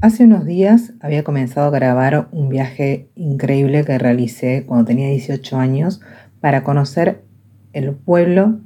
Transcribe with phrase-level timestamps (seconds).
[0.00, 5.58] Hace unos días había comenzado a grabar un viaje increíble que realicé cuando tenía 18
[5.58, 6.00] años
[6.40, 7.24] para conocer
[7.72, 8.60] el pueblo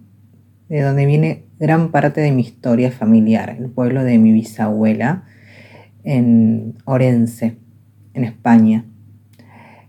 [0.69, 5.25] de donde viene gran parte de mi historia familiar, el pueblo de mi bisabuela
[6.05, 7.57] en Orense,
[8.13, 8.85] en España,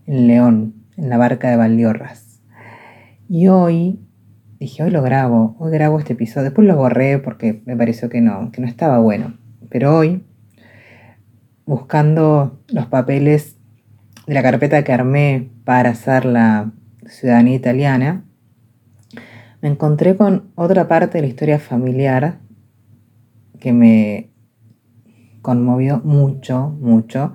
[0.06, 2.42] en León, en la barca de Valdiorras.
[3.28, 4.00] Y hoy
[4.62, 6.46] dije, hoy lo grabo, hoy grabo este episodio.
[6.46, 9.38] Después lo borré porque me pareció que no, que no estaba bueno.
[9.70, 10.24] Pero hoy
[11.66, 13.58] buscando los papeles
[14.28, 16.72] de la carpeta que armé para hacer la
[17.06, 18.24] ciudadanía italiana,
[19.62, 22.40] me encontré con otra parte de la historia familiar
[23.60, 24.30] que me
[25.42, 27.34] conmovió mucho, mucho,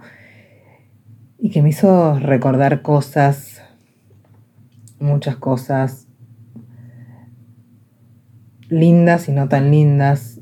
[1.38, 3.62] y que me hizo recordar cosas,
[4.98, 6.08] muchas cosas
[8.68, 10.37] lindas y no tan lindas,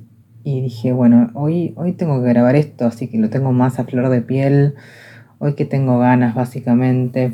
[0.47, 3.85] y dije, bueno, hoy, hoy tengo que grabar esto, así que lo tengo más a
[3.85, 4.77] flor de piel,
[5.41, 7.33] hoy que tengo ganas básicamente,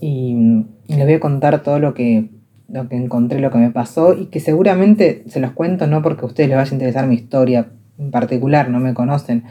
[0.00, 2.30] y, les voy a contar todo lo que,
[2.68, 6.22] lo que encontré, lo que me pasó, y que seguramente se los cuento no porque
[6.22, 9.44] a ustedes les vaya a interesar mi historia en particular, no me conocen,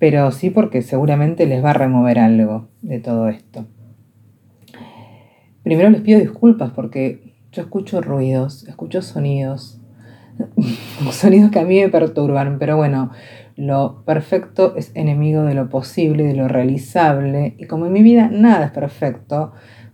[0.00, 3.66] pero sí porque seguramente les va a remover algo de todo esto.
[5.62, 9.80] Primero les pido disculpas porque yo escucho ruidos, escucho sonidos,
[11.12, 13.10] sonidos que a mí me perturban, pero bueno,
[13.56, 18.28] lo perfecto es enemigo de lo posible, de lo realizable, y como en mi vida
[18.28, 19.52] nada es perfecto,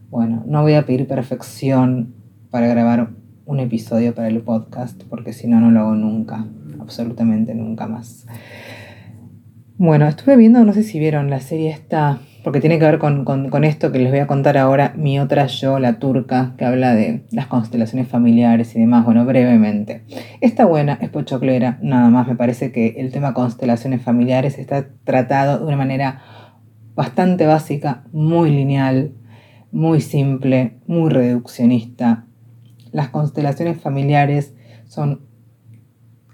[0.09, 2.15] bueno, no voy a pedir perfección
[2.51, 3.11] para grabar
[3.45, 6.47] un episodio para el podcast, porque si no, no lo hago nunca,
[6.81, 8.27] absolutamente nunca más.
[9.83, 13.65] Bueno, estuve viendo, no sé si vieron la serie esta porque tiene que ver con,
[13.65, 17.25] esto que les voy a contar ahora, mi otra yo, la turca, que habla de
[17.33, 20.03] las constelaciones familiares y demás, bueno, brevemente.
[20.43, 25.61] Está buena, es pochoclera, nada más, me parece que el tema constelaciones familiares está tratado
[25.61, 26.21] de una manera
[26.95, 29.15] bastante básica, muy lineal,
[29.73, 32.27] muy simple, muy reduccionista.
[32.93, 35.30] Las constelaciones familiares son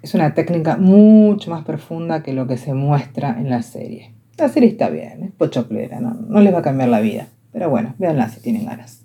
[0.02, 4.14] es una técnica mucho más profunda que lo que se muestra en la serie.
[4.38, 7.28] La serie está bien, es pochoclera, no, no les va a cambiar la vida.
[7.52, 9.04] Pero bueno, véanla si tienen ganas.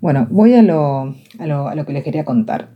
[0.00, 2.70] Bueno, voy a lo, a lo, a lo que les quería contar.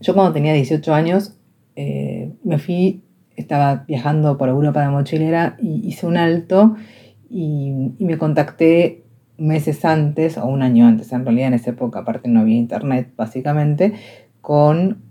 [0.00, 1.34] Yo cuando tenía 18 años
[1.74, 3.02] eh, me fui,
[3.36, 6.76] estaba viajando por Europa de mochilera y hice un alto
[7.28, 9.04] y, y, me contacté
[9.38, 13.12] meses antes, o un año antes, en realidad en esa época aparte no había internet
[13.16, 13.92] básicamente,
[14.40, 15.02] con,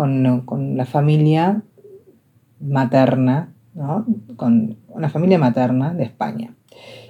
[0.00, 1.62] con, la familia
[2.60, 3.52] materna
[4.36, 6.54] con una familia materna de España.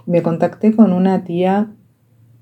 [0.06, 1.70] Me contacté con una tía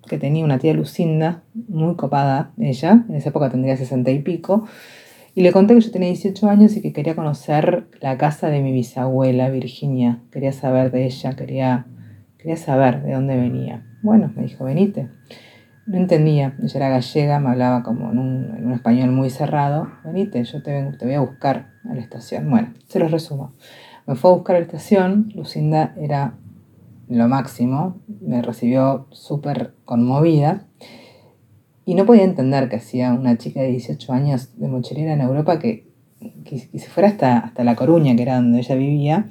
[0.08, 4.64] que tenía una tía Lucinda, muy copada ella, en esa época tendría sesenta y pico,
[5.34, 8.62] y le conté que yo tenía 18 años y que quería conocer la casa de
[8.62, 11.86] mi bisabuela Virginia, quería saber de ella, quería,
[12.38, 13.86] quería saber de dónde venía.
[14.02, 15.10] Bueno, me dijo, venite.
[15.88, 19.88] No entendía, ella era gallega, me hablaba como en un, en un español muy cerrado.
[20.04, 22.50] Venite, yo te, te voy a buscar a la estación.
[22.50, 23.54] Bueno, se los resumo.
[24.06, 26.34] Me fue a buscar a la estación, Lucinda era
[27.08, 30.66] lo máximo, me recibió súper conmovida
[31.86, 35.58] y no podía entender que hacía una chica de 18 años de mochilera en Europa
[35.58, 35.90] que,
[36.44, 39.30] que, se fuera hasta, hasta La Coruña, que era donde ella vivía,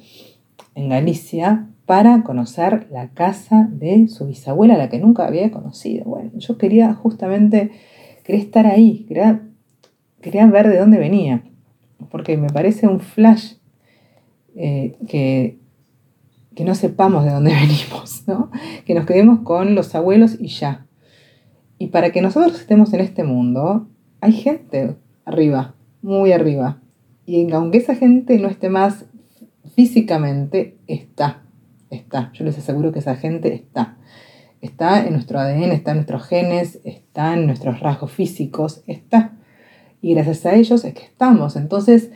[0.74, 6.04] en Galicia, para conocer la casa de su bisabuela, la que nunca había conocido.
[6.04, 7.72] Bueno, yo quería justamente,
[8.26, 9.42] quería estar ahí, quería,
[10.22, 11.44] quería ver de dónde venía,
[12.12, 13.54] porque me parece un flash
[14.58, 15.60] eh, que,
[16.56, 18.52] que no sepamos de dónde venimos, ¿no?
[18.86, 20.88] que nos quedemos con los abuelos y ya.
[21.80, 23.88] Y para que nosotros estemos en este mundo,
[24.20, 26.82] hay gente arriba, muy arriba.
[27.26, 29.06] Y aunque esa gente no esté más
[29.74, 31.47] físicamente, está,
[31.90, 32.32] está.
[32.34, 33.98] Yo les aseguro que esa gente está.
[34.62, 39.38] Está en nuestro ADN, está en nuestros genes, está en nuestros rasgos físicos, está.
[40.02, 41.56] Y gracias a ellos es que estamos.
[41.56, 42.12] Entonces,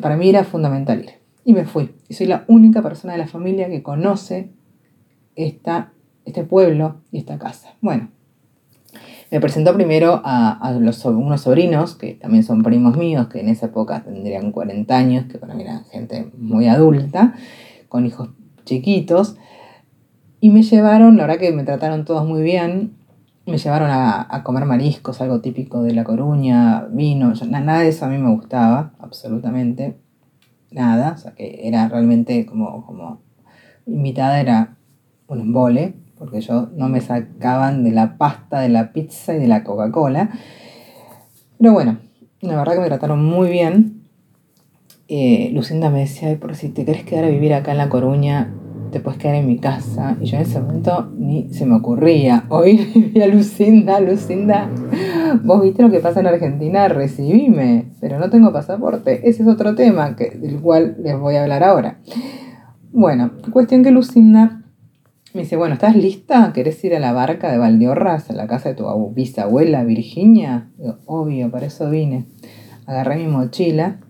[0.00, 1.10] para mí era fundamental ir.
[1.44, 1.94] Y me fui.
[2.08, 4.50] Y soy la única persona de la familia que conoce
[5.34, 5.92] esta,
[6.24, 7.74] este pueblo y esta casa.
[7.80, 8.10] Bueno,
[9.30, 13.66] me presentó primero a, los, unos sobrinos, que también son primos míos, que en esa
[13.66, 17.34] época tendrían 40 años, que para mí eran gente muy adulta,
[17.88, 18.28] con hijos
[18.64, 19.36] chiquitos.
[20.40, 22.96] Y me llevaron, la verdad que me trataron todos muy bien,
[23.46, 28.08] me llevaron a, comer mariscos, algo típico de La Coruña, vino, nada de eso a
[28.08, 29.98] mí me gustaba, absolutamente
[30.70, 33.20] nada, o sea que era realmente como, como
[33.86, 34.76] invitada, era
[35.28, 39.48] un embole, porque yo no me sacaban de la pasta, de la pizza y de
[39.48, 40.30] la Coca-Cola.
[41.58, 41.98] Pero bueno,
[42.40, 44.01] la verdad que me trataron muy bien.
[45.14, 47.88] Eh, Lucinda me decía, Ay, por si te querés quedar a vivir acá en La
[47.88, 48.54] Coruña,
[48.92, 50.16] te puedes quedar en mi casa.
[50.20, 54.70] Y yo en ese momento ni se me ocurría oír a Lucinda, Lucinda,
[55.42, 59.28] vos viste lo que pasa en Argentina, recibime, pero no tengo pasaporte.
[59.28, 61.98] Ese es otro tema que, del cual les voy a hablar ahora.
[62.92, 64.62] Bueno, cuestión que Lucinda
[65.34, 66.52] me dice, bueno, ¿estás lista?
[66.54, 70.70] ¿Querés ir a la barca de Valdeorras, a la casa de tu bisabuela Virginia?
[71.06, 72.26] Obvio, para eso vine.
[72.86, 74.00] Agarré mi mochila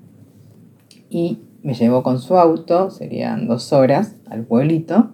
[1.13, 5.13] y me llevó con su auto, serían dos horas, al pueblito,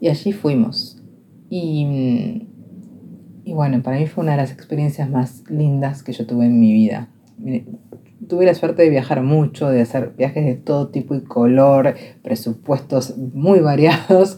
[0.00, 1.00] y allí fuimos.
[1.48, 2.48] Y,
[3.44, 6.58] y bueno, para mí fue una de las experiencias más lindas que yo tuve en
[6.58, 7.08] mi vida.
[8.28, 13.16] Tuve la suerte de viajar mucho, de hacer viajes de todo tipo y color, presupuestos
[13.16, 14.36] muy variados,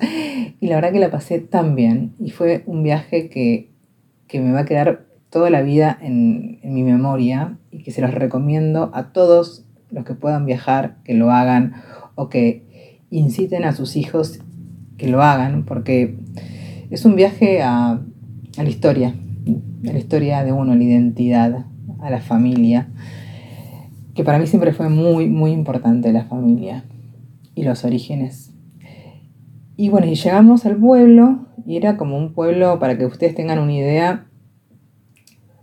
[0.60, 2.12] y la verdad que la pasé tan bien.
[2.20, 3.72] Y fue un viaje que,
[4.28, 8.02] que me va a quedar toda la vida en, en mi memoria y que se
[8.02, 11.74] los recomiendo a todos los que puedan viajar, que lo hagan
[12.14, 14.40] o que inciten a sus hijos
[14.96, 16.18] que lo hagan, porque
[16.90, 18.00] es un viaje a,
[18.56, 19.14] la historia,
[19.88, 21.66] a la historia de uno, a la identidad,
[22.00, 22.88] a la familia,
[24.14, 26.84] que para mí siempre fue muy, muy importante la familia
[27.54, 28.52] y los orígenes.
[29.76, 33.58] Y bueno, y llegamos al pueblo y era como un pueblo, para que ustedes tengan
[33.58, 34.26] una idea,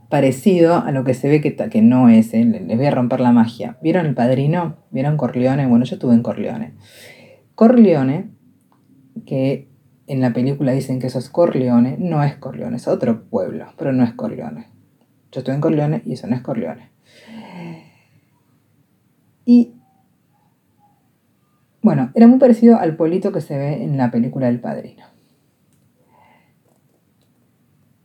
[0.09, 2.45] parecido a lo que se ve que, que no es, ¿eh?
[2.45, 3.77] les voy a romper la magia.
[3.81, 4.77] ¿Vieron el padrino?
[4.91, 5.67] ¿Vieron Corleone?
[5.67, 6.73] Bueno, yo estuve en Corleone.
[7.55, 8.29] Corleone,
[9.25, 9.67] que
[10.07, 13.91] en la película dicen que eso es Corleone, no es Corleone, es otro pueblo, pero
[13.91, 14.67] no es Corleone.
[15.31, 16.89] Yo estuve en Corleone y eso no es Corleone.
[19.45, 19.73] Y
[21.81, 25.05] bueno, era muy parecido al pueblito que se ve en la película El Padrino.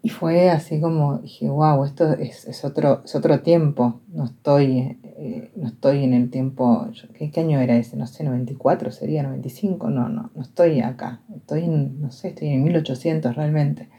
[0.05, 4.01] Y fue así como dije, wow, esto es, otro, es otro tiempo.
[4.09, 6.89] No estoy, eh, no estoy en el tiempo.
[7.17, 7.97] ¿qué, ¿qué, año era ese?
[7.97, 9.91] No sé, 94 sería, 95.
[9.91, 11.21] No, no, no estoy acá.
[11.37, 13.91] Estoy en, no sé, estoy en 1800 realmente.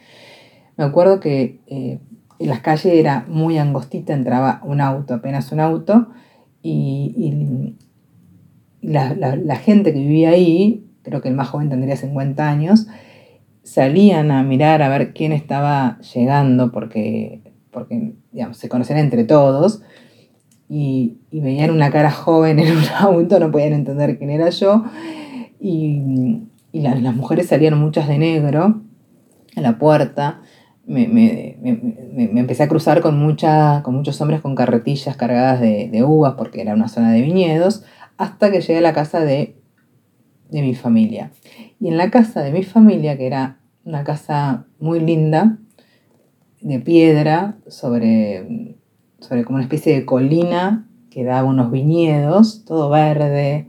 [0.76, 2.00] Me acuerdo que eh,
[2.38, 6.10] en las calles era muy angostita, entraba un auto, apenas un auto,
[6.62, 7.76] y,
[8.82, 12.88] la, la gente que vivía ahí, creo que el más joven tendría 50 años,
[13.63, 18.13] salían a mirar a ver quién estaba llegando, porque, porque
[18.51, 19.81] se conocían entre todos,
[20.69, 24.83] y, veían una cara joven en un auto, no podían entender quién era yo,
[25.60, 26.42] y,
[26.74, 28.81] las mujeres salían muchas de negro
[29.56, 30.42] a la puerta.
[30.86, 31.56] Me,
[32.16, 33.13] empecé a cruzar con,
[33.83, 37.83] con muchos hombres con carretillas cargadas de, de, uvas porque era una zona de viñedos,
[38.18, 39.56] hasta que llegué a la casa de,
[40.54, 41.32] de mi familia.
[41.80, 45.58] Y en la casa de mi familia, que era una casa muy linda,
[46.62, 48.78] de piedra, sobre,
[49.20, 53.68] sobre como una especie de colina que daba unos viñedos, todo verde,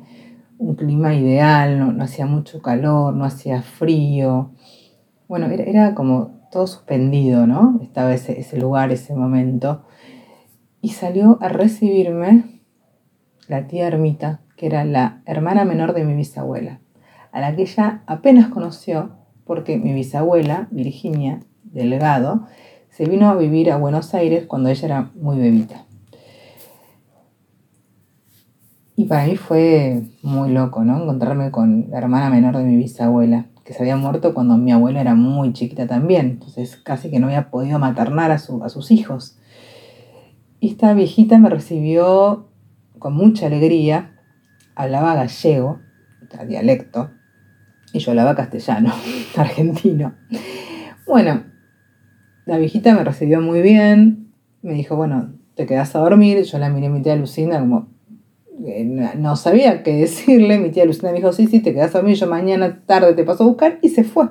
[0.58, 4.52] un clima ideal, no, hacía mucho calor, no hacía frío.
[5.26, 7.80] Bueno, era, como todo suspendido, ¿no?
[7.82, 9.82] Estaba ese lugar, ese momento.
[10.80, 12.44] Y salió a recibirme
[13.48, 16.80] la tía Ermita, era la hermana menor de mi bisabuela
[17.34, 19.10] a la que ella apenas conoció
[19.44, 22.46] porque mi bisabuela, Virginia Delgado,
[22.90, 25.84] se vino a vivir a Buenos Aires cuando ella era muy bebita.
[28.94, 31.02] Y para mí fue muy loco, ¿no?
[31.02, 35.00] Encontrarme con la hermana menor de mi bisabuela, que se había muerto cuando mi abuela
[35.00, 39.40] era muy chiquita también, entonces casi que no había podido maternar a, a sus hijos.
[40.60, 42.46] Y esta viejita me recibió
[43.00, 44.13] con mucha alegría,
[44.74, 45.80] hablaba gallego,
[46.46, 47.10] dialecto,
[47.92, 48.92] y yo hablaba castellano,
[49.36, 50.14] argentino.
[51.06, 51.44] Bueno,
[52.46, 56.68] la viejita me recibió muy bien, me dijo, bueno, te quedas a dormir, yo la
[56.68, 57.88] miré a mi tía Lucinda como,
[59.16, 62.16] no sabía qué decirle, mi tía Lucinda me dijo, sí, sí, te quedas a dormir,
[62.16, 64.28] yo mañana tarde te paso a buscar, y se fue.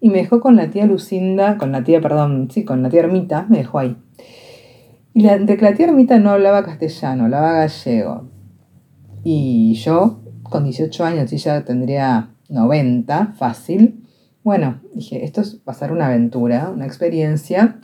[0.00, 3.00] Y me dejó con la tía Lucinda, con la tía, perdón, sí, con la tía
[3.00, 3.96] Ermita, me dejó ahí.
[5.14, 8.28] Y la, de que la tía Ermita no hablaba castellano, hablaba gallego.
[9.28, 14.06] Y yo, con 18 años, y ya tendría 90, fácil.
[14.44, 17.80] Bueno, dije, esto a ser una aventura, una experiencia.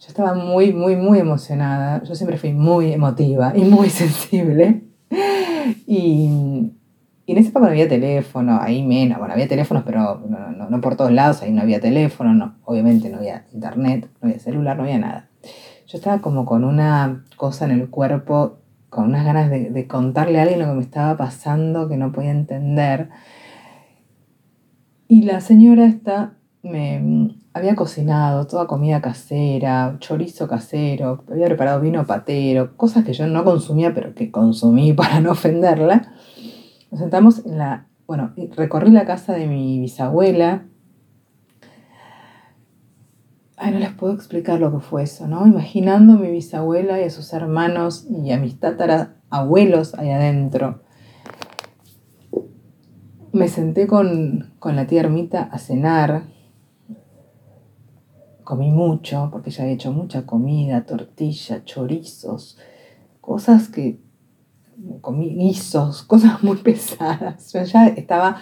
[0.00, 2.02] Yo estaba muy, muy, muy emocionada.
[2.02, 4.82] Yo siempre fui muy emotiva y muy sensible.
[5.86, 6.26] Y,
[7.28, 9.20] en ese época no había teléfono, ahí menos.
[9.20, 10.24] Bueno, había teléfonos, pero
[10.68, 14.40] no, por todos lados, ahí no había teléfono, no, obviamente no había internet, no había
[14.40, 15.28] celular, no había nada.
[15.86, 18.58] Yo estaba como con una cosa en el cuerpo,
[18.94, 22.30] con unas ganas de, contarle a alguien lo que me estaba pasando, que no podía
[22.30, 23.10] entender.
[25.08, 32.06] Y la señora esta me, había cocinado toda comida casera, chorizo casero, había preparado vino
[32.06, 36.12] patero, cosas que yo no consumía, pero que consumí para no ofenderla.
[36.90, 40.66] Nos sentamos en la, bueno, recorrí la casa de mi bisabuela.
[43.56, 45.46] Ay, no les puedo explicar lo que fue eso, ¿no?
[45.46, 48.56] Imaginando a mi bisabuela y a sus hermanos y a mis
[49.30, 50.82] abuelos ahí adentro.
[53.32, 56.34] Me senté con, con la tía Ermita a cenar,
[58.44, 62.58] Comí mucho porque ya había hecho mucha comida, tortilla, chorizos,
[63.22, 64.00] cosas que
[65.00, 67.52] comí guisos, cosas muy pesadas.
[67.54, 68.36] Yo ya estaba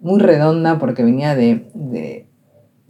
[0.00, 2.27] muy redonda porque venía de, de,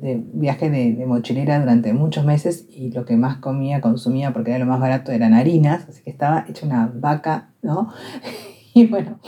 [0.01, 4.67] viaje de, mochilera durante muchos meses y lo que más comía, consumía, porque era lo
[4.67, 7.93] más barato, eran harinas, así que estaba hecha una vaca, ¿no?
[8.75, 9.19] y bueno,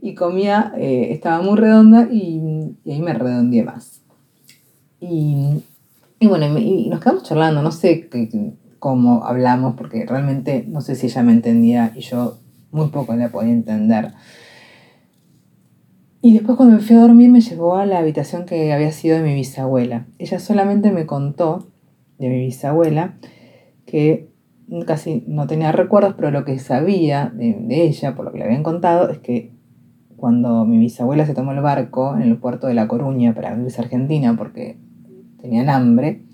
[0.00, 4.02] y comía, eh, estaba muy redonda y, y ahí me redondeé más.
[5.00, 5.62] Y
[6.18, 8.08] y bueno, y nos quedamos charlando, no sé
[8.78, 12.38] cómo hablamos, porque realmente no sé si ella me entendía y yo
[12.70, 14.12] muy poco la podía entender.
[16.26, 19.16] Y después cuando me fui a dormir me llevó a la habitación que había sido
[19.16, 20.08] de mi bisabuela.
[20.18, 21.68] Ella solamente me contó
[22.18, 23.14] de mi bisabuela
[23.86, 24.32] que
[24.86, 28.64] casi no tenía recuerdos, pero lo que sabía de, ella, por lo que le habían
[28.64, 29.52] contado, es que
[30.16, 33.80] cuando mi bisabuela se tomó el barco en el puerto de La Coruña para irse
[33.80, 34.80] a Argentina, porque
[35.40, 36.24] tenían hambre,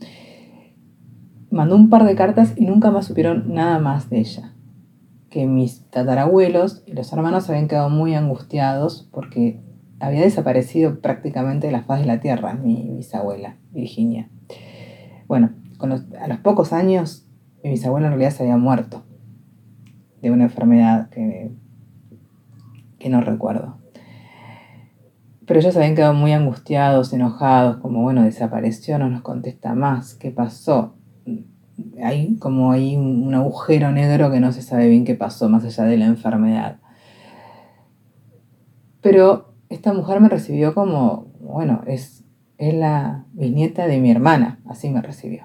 [1.51, 4.55] mandó un par de cartas y nunca más supieron nada más de ella.
[5.29, 9.61] Que mis tatarabuelos y los hermanos habían quedado muy angustiados porque
[10.03, 14.29] había desaparecido prácticamente de la faz de la tierra mi bisabuela, Virginia.
[15.29, 15.51] Bueno,
[16.21, 17.29] a los pocos años
[17.63, 19.05] mi bisabuela en realidad se había muerto
[20.21, 21.53] de una enfermedad que,
[22.99, 23.79] que no recuerdo.
[25.47, 30.33] Pero ellos habían quedado muy angustiados, enojados, como bueno, desapareció, no nos contesta más, ¿qué
[30.33, 30.97] pasó?
[32.03, 35.85] Hay como hay un, agujero negro que no se sabe bien qué pasó más allá
[35.85, 36.79] de la enfermedad.
[39.01, 42.25] Pero esta mujer me recibió como, bueno, es,
[42.59, 45.45] es la bisnieta de mi hermana, así me recibió.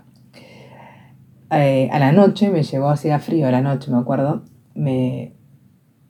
[1.51, 4.43] Eh, a la noche me llevó, hacía frío a la noche, me acuerdo,
[4.75, 5.33] me,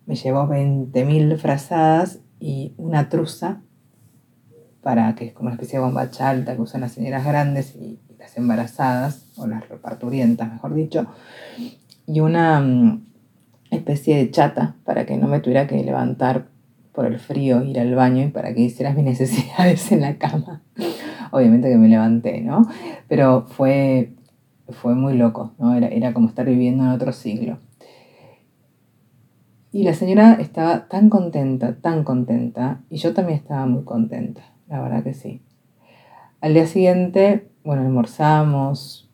[0.08, 3.62] me llevó 20.000 frazadas y una truza
[4.82, 8.00] para que es como una especie de bomba alta que usan las señoras grandes y,
[8.18, 11.06] las embarazadas, o las reparturientas, mejor dicho,
[12.08, 13.06] y una mm,
[13.70, 16.48] especie de chata para que no me tuviera que levantar
[16.98, 20.64] por el frío, ir al baño y para que hicieras mis necesidades en la cama.
[21.32, 22.68] Obviamente que me levanté, ¿no?
[23.08, 24.16] Pero fue,
[24.70, 25.76] fue muy loco, ¿no?
[25.76, 27.60] Era, era como estar viviendo en otro siglo.
[29.72, 34.82] Y la señora estaba tan contenta, tan contenta, y yo también estaba muy contenta la
[34.82, 35.42] verdad que sí.
[36.42, 39.10] Al día siguiente, bueno, almorzamos,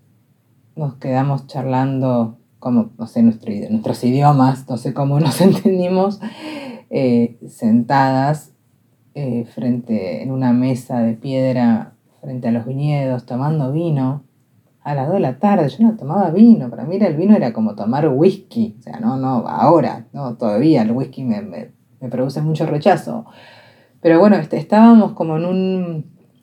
[0.75, 6.19] nos quedamos charlando como, no sé, nuestros idiomas, no sé cómo nos entendimos,
[6.95, 8.53] eh, sentadas
[9.15, 14.23] eh, frente, en una mesa de piedra frente a los viñedos, tomando vino.
[14.81, 17.53] A las 2 de la tarde yo no tomaba vino, para mí el vino era
[17.53, 22.41] como tomar whisky, o sea, no, no, ahora, no, todavía el whisky me, me produce
[22.41, 23.25] mucho rechazo.
[24.01, 25.45] Pero bueno, este, estábamos como en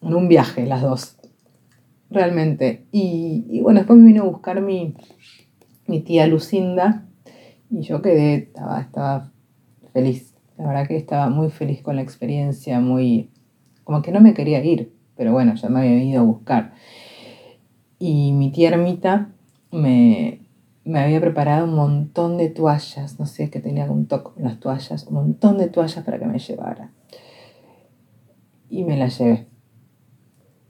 [0.00, 1.18] un, viaje las dos,
[2.08, 2.86] realmente.
[2.90, 4.96] Y, bueno, después me vino a buscar mi,
[6.06, 7.06] tía Lucinda
[7.68, 9.30] y yo quedé, estaba, estaba
[9.92, 10.34] feliz.
[10.60, 13.30] La verdad que estaba muy feliz con la experiencia, muy...
[13.82, 16.74] como que no me quería ir, pero bueno, ya me había ido a buscar.
[17.98, 19.30] Y mi tía Ermita
[19.72, 20.42] me,
[20.84, 24.60] me había preparado un montón de toallas, no sé, que tenía un toque con las
[24.60, 26.90] toallas, un montón de toallas para que me llevara
[28.68, 29.46] y me la llevé.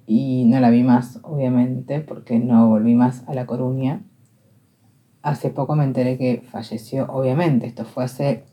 [0.07, 4.05] Y no la vi más, obviamente, porque no volví más a La Coruña.
[5.23, 8.45] Hace poco me enteré que falleció, obviamente, esto fue hace,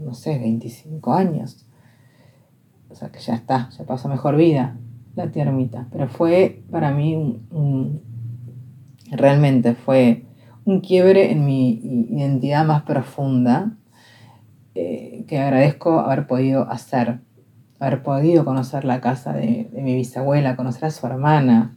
[0.00, 1.66] no sé, 25 años.
[2.88, 4.76] O sea que ya está, ya pasó mejor vida
[5.16, 5.46] la tía
[5.92, 8.02] Pero fue para mí un,
[9.10, 10.24] realmente fue
[10.64, 13.76] un quiebre en mi identidad más profunda
[14.74, 17.20] eh, que agradezco haber podido hacer
[17.80, 21.76] haber podido conocer la casa de, mi bisabuela, conocer a su hermana.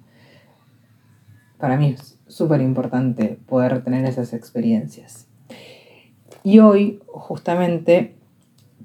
[1.57, 5.26] Para mí es súper importante poder tener esas experiencias.
[6.47, 8.15] Y hoy, justamente,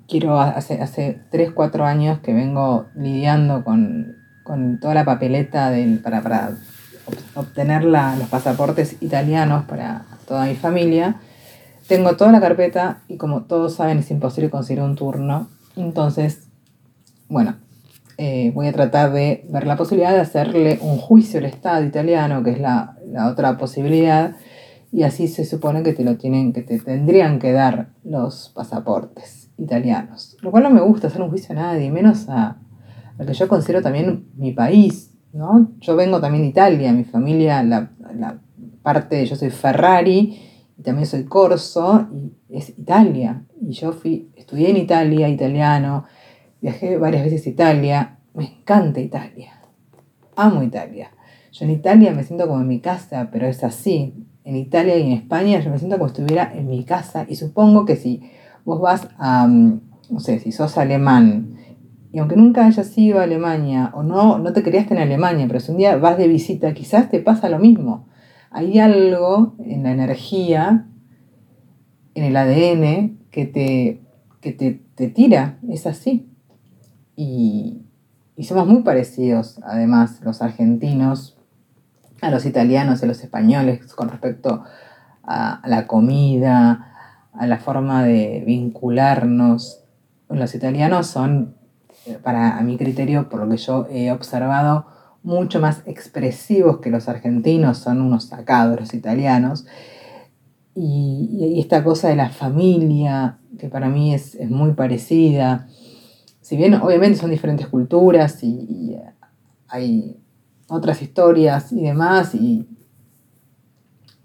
[0.09, 4.17] quiero, hace, hace 3, 4 años que vengo lidiando con,
[4.81, 6.57] toda la papeleta del, para, para
[7.37, 11.21] obtener los pasaportes italianos para toda mi familia.
[11.87, 15.47] Tengo toda la carpeta y como todos saben es imposible conseguir un turno.
[15.77, 16.49] Entonces
[17.29, 17.59] bueno,
[18.19, 22.43] eh, voy a tratar de ver la posibilidad de hacerle un juicio al Estado italiano,
[22.43, 24.35] que es la, la otra posibilidad,
[24.93, 29.51] y así se supone que te lo tienen, que te tendrían que dar los pasaportes
[29.57, 30.37] italianos.
[30.43, 32.61] Lo cual no me gusta hacer un juicio a nadie, menos a,
[33.19, 35.73] al que yo considero también mi país, ¿no?
[35.81, 38.39] Yo vengo también de Italia, mi familia, la, la
[38.83, 40.39] parte, yo soy Ferrari,
[40.77, 43.47] y también soy Corso, y es Italia.
[43.63, 46.05] Y yo fui, estudié en Italia, italiano,
[46.61, 49.55] viajé varias veces a Italia, me encanta Italia,
[50.37, 51.11] amo Italia.
[51.51, 54.27] Yo en Italia me siento como en mi casa, pero es así.
[54.45, 57.37] En Italia y en España yo me siento como si estuviera en mi casa y
[57.37, 58.23] supongo que si
[58.65, 59.81] vos vas a, mm,
[60.11, 61.57] no sé, si sos alemán,
[62.13, 65.61] y aunque nunca hayas ido a Alemania o no, no te querías en Alemania, pero
[65.61, 68.07] si un día vas de visita, quizás te pasa lo mismo.
[68.51, 70.87] Hay algo en la energía,
[72.15, 74.03] en el ADN, que te,
[74.43, 76.29] que te, te tira, es así.
[77.17, 77.81] Y,
[78.37, 81.39] y somos muy parecidos, además, los argentinos,
[82.23, 84.65] a los italianos y a los españoles con respecto
[85.25, 86.95] a, la comida,
[87.33, 89.81] a la forma de vincularnos.
[90.31, 91.57] Los italianos son,
[92.07, 94.87] eh, para a mi criterio, por lo que yo he observado,
[95.25, 99.67] mucho más expresivos que los argentinos, son unos sacados los italianos.
[100.75, 105.67] Y, esta cosa de la familia, que para mí es, muy parecida,
[106.41, 108.97] si bien obviamente son diferentes culturas y
[109.69, 110.22] hay
[110.73, 112.67] otras historias y demás, y,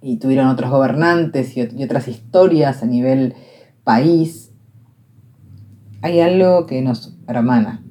[0.01, 3.35] y tuvieron otros gobernantes y, otras historias a nivel
[3.83, 4.51] país,
[6.01, 7.83] hay algo que nos hermana,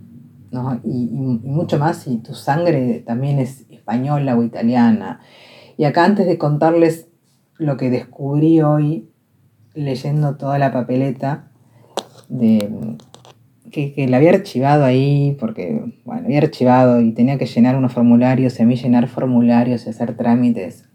[0.51, 0.81] ¿no?
[0.85, 5.21] y, mucho más si tu sangre también es española o italiana.
[5.77, 7.09] Y acá antes de contarles
[7.59, 9.11] lo que descubrí hoy
[9.75, 11.51] leyendo toda la papeleta
[12.29, 12.97] de,
[13.95, 18.59] que, la había archivado ahí, porque, bueno, había archivado y tenía que llenar unos formularios,
[18.59, 20.88] y a mí llenar formularios y hacer trámites.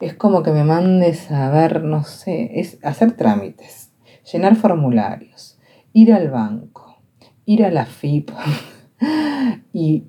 [0.00, 3.92] Es como que me mandes a ver, no sé, es hacer trámites,
[4.32, 5.58] llenar formularios,
[5.92, 7.00] ir al banco,
[7.44, 8.30] ir a la FIP
[9.72, 10.04] y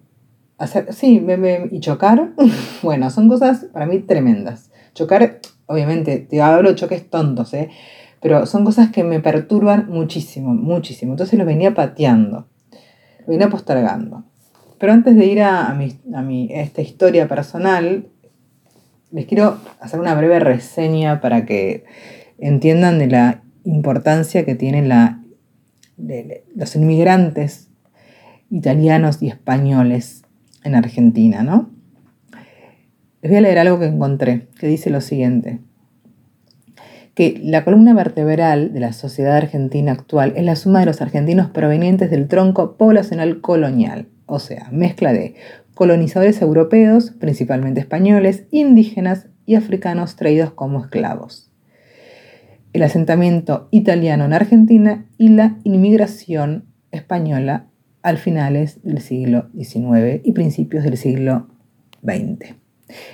[0.57, 1.25] hacer, sí,
[1.71, 2.33] y chocar.
[2.81, 4.71] Bueno, son cosas para mí tremendas.
[4.93, 7.69] Chocar, obviamente, te hablo de choques tontos, ¿eh?
[8.21, 11.13] Pero son cosas que me perturban muchísimo, muchísimo.
[11.13, 12.47] Entonces lo venía pateando,
[13.21, 14.25] lo venía postergando.
[14.77, 18.07] Pero antes de ir a, mi, a, esta historia personal,
[19.11, 21.85] les quiero hacer una breve reseña para que
[22.37, 25.21] entiendan de la importancia que tienen la,
[26.55, 27.69] los inmigrantes
[28.49, 30.23] italianos y españoles
[30.63, 31.69] en Argentina, ¿no?
[33.21, 35.59] Les voy a leer algo que encontré, que dice lo siguiente
[37.19, 41.49] que la columna vertebral de la sociedad argentina actual es la suma de los argentinos
[41.49, 45.35] provenientes del tronco poblacional colonial, o sea, mezcla de
[45.75, 51.51] colonizadores europeos, principalmente españoles, indígenas y africanos traídos como esclavos.
[52.71, 57.67] El asentamiento italiano en Argentina y la inmigración española
[58.01, 61.49] al finales del siglo XIX y principios del siglo
[62.01, 62.55] XX.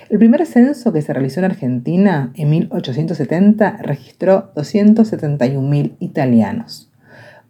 [0.08, 6.90] El primer censo que se realizó en Argentina en 1870 registró 271.000 italianos.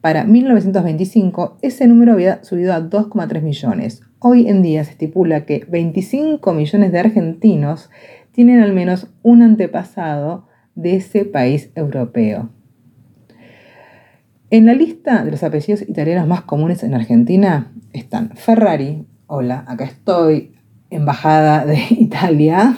[0.01, 4.03] Para 1925 ese número había subido a 2,3 millones.
[4.19, 7.91] Hoy en día se estipula que 25 millones de argentinos
[8.33, 12.51] tienen al menos un antepasado de ese país europeo.
[14.51, 19.85] En la lista de los apellidos italianos más comunes en Argentina están Ferrari, hola, acá
[19.85, 20.56] estoy,
[20.91, 22.77] Embajada de Italia,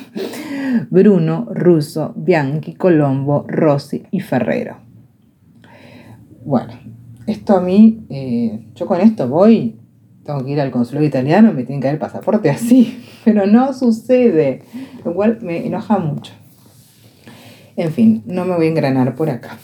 [0.91, 4.77] Bruno, Russo, Bianchi, Colombo, Rossi y Ferrero.
[6.45, 6.73] Bueno,
[7.27, 9.79] esto a mí, eh, yo con esto voy,
[10.25, 13.73] tengo que ir al consulado italiano, me tienen que dar el pasaporte así, pero no
[13.73, 14.63] sucede,
[15.05, 16.33] lo cual me enoja mucho.
[17.77, 19.59] En fin, no me voy a engranar por acá.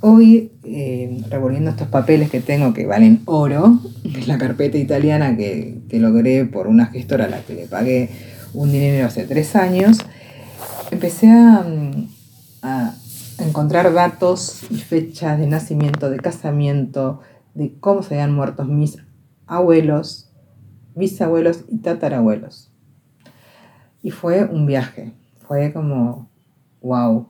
[0.00, 5.36] Hoy, eh, revolviendo estos papeles que tengo que valen oro, que es la carpeta italiana
[5.36, 8.10] que, logré por una gestora a la que le pagué
[8.54, 9.98] un dinero hace tres años,
[10.92, 11.66] empecé a,
[12.62, 12.94] a
[13.40, 17.20] encontrar datos y fechas de nacimiento, de casamiento,
[17.54, 18.98] de cómo se habían muerto mis
[19.48, 20.30] abuelos,
[20.94, 22.70] bisabuelos y tatarabuelos.
[24.00, 25.12] Y fue un viaje,
[25.48, 26.30] fue como,
[26.82, 27.26] wow,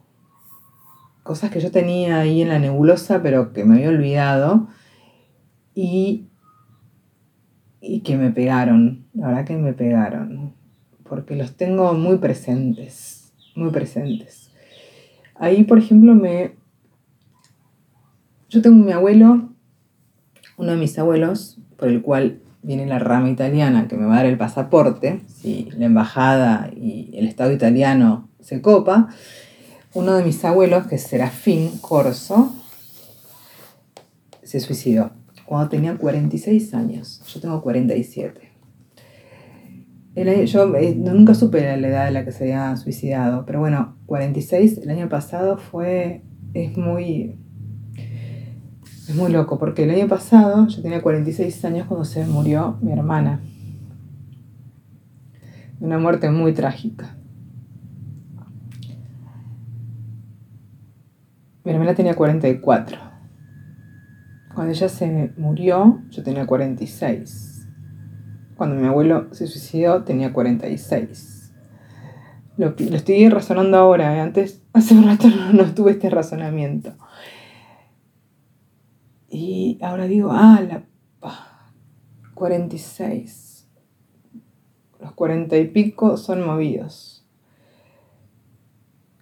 [1.29, 4.67] cosas que yo tenía ahí en la nebulosa, pero que me había olvidado
[5.75, 6.25] y,
[7.83, 10.55] y que me pegaron, la verdad que me pegaron,
[11.07, 14.51] porque los tengo muy presentes, muy presentes.
[15.35, 16.55] Ahí, por ejemplo, me...
[18.49, 19.51] Yo tengo mi abuelo,
[20.57, 24.17] uno de mis abuelos, por el cual viene la rama italiana que me va a
[24.17, 29.11] dar el pasaporte, si la embajada y el Estado italiano se copa,
[29.99, 32.55] uno de mis abuelos, que es Serafín Corso,
[34.45, 35.11] se suicidó
[35.45, 37.21] cuando tenía 46 años.
[37.27, 38.41] Yo tengo 47.
[40.47, 44.79] yo eh, nunca supe la edad de la que se había suicidado, pero bueno, 46
[44.79, 46.23] el año pasado fue,
[46.55, 47.37] es muy,
[49.09, 52.93] es muy loco, porque el año pasado yo tenía 46 años cuando se murió mi
[52.93, 53.41] hermana.
[55.81, 57.18] Una muerte muy trágica.
[61.69, 62.99] Mi hermana tenía 44.
[64.55, 67.69] Cuando ella se murió, yo tenía 46.
[68.57, 71.53] Cuando mi abuelo se suicidó, tenía 46.
[72.57, 74.21] Lo, estoy razonando ahora, ¿eh?
[74.21, 76.95] antes, hace un rato no tuve este razonamiento.
[79.29, 80.85] Y ahora digo, ah, la
[82.33, 83.69] 46.
[85.03, 87.18] Los cuarenta y pico son movidos.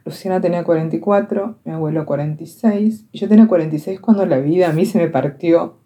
[0.07, 4.87] Luciana tenía 44, mi abuelo 46, y yo tenía 46 cuando la vida a mí
[4.87, 5.81] se me partió.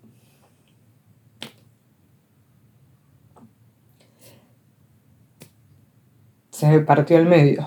[6.51, 7.67] Se me partió al medio,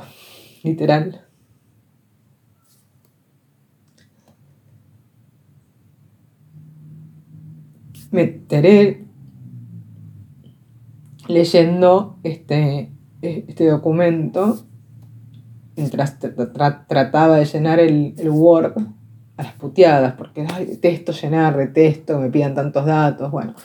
[0.63, 1.19] literal.
[8.11, 9.07] me enteré
[11.27, 12.91] leyendo este,
[13.23, 14.67] este documento
[15.75, 16.17] mientras
[16.87, 18.73] trataba de llenar el, Word
[19.37, 23.55] a las puteadas, porque detesto llenar, detesto, me pidan tantos datos, bueno,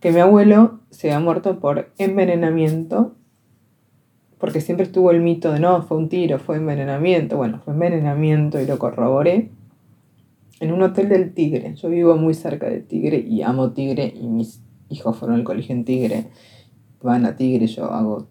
[0.00, 3.14] que mi abuelo se ha muerto por envenenamiento,
[4.38, 8.60] porque siempre estuvo el mito de no, fue un tiro, fue envenenamiento, bueno, fue envenenamiento
[8.60, 9.50] y lo corroboré
[10.62, 11.74] en un hotel del Tigre.
[11.74, 15.74] Yo vivo muy cerca del Tigre y amo Tigre y mis hijos fueron al colegio
[15.74, 16.26] en Tigre.
[17.02, 18.28] Van a Tigre, yo hago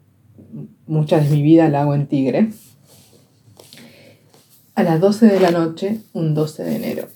[0.87, 2.49] mucha de mi vida la hago en Tigre.
[4.75, 7.07] A las 12 de la noche, un 12 de enero.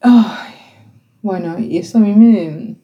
[0.00, 0.54] Ay,
[1.22, 2.76] bueno, y eso a mí me,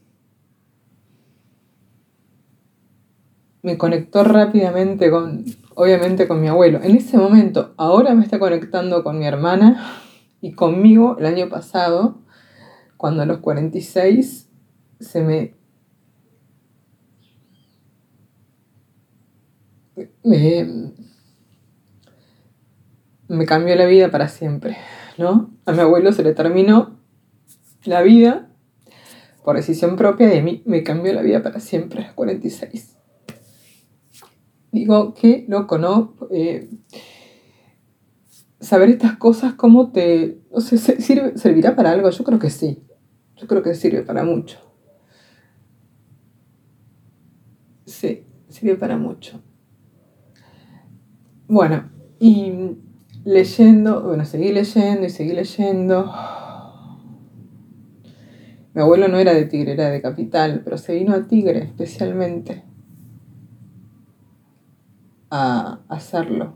[3.63, 6.81] me conectó rápidamente con, obviamente con mi abuelo.
[6.83, 10.01] En ese momento, ahora me está conectando con mi hermana
[10.41, 12.19] y conmigo el año pasado,
[12.97, 14.49] cuando a los 46
[15.01, 15.62] se me...
[20.25, 20.93] Me,
[23.29, 24.77] me cambió la vida para siempre,
[25.19, 25.51] ¿no?
[25.67, 26.99] A mi abuelo se le terminó
[27.85, 28.53] la vida
[29.43, 32.97] por decisión propia a mí me cambió la vida para siempre a los 46.
[34.71, 36.15] Digo, qué loco, ¿no?
[36.31, 36.71] Eh,
[38.61, 40.41] saber estas cosas, ¿cómo te...
[40.51, 42.09] No sé, sirve, ¿servirá para algo?
[42.09, 42.83] Yo creo que sí.
[43.37, 44.59] Yo creo que sirve para mucho.
[47.85, 49.43] Sí, sirve para mucho.
[51.53, 52.51] Bueno, y
[53.27, 56.11] leyendo, bueno, seguí leyendo y seguí leyendo.
[58.73, 62.65] Mi abuelo no era de Tigre, era de Capital, pero se vino a Tigre especialmente
[65.29, 66.55] a hacerlo.